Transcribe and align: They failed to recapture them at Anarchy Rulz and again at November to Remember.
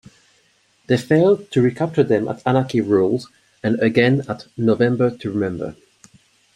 They 0.87 0.97
failed 0.97 1.51
to 1.51 1.61
recapture 1.61 2.01
them 2.01 2.27
at 2.27 2.41
Anarchy 2.47 2.81
Rulz 2.81 3.25
and 3.61 3.79
again 3.83 4.23
at 4.27 4.47
November 4.57 5.15
to 5.15 5.29
Remember. 5.31 5.75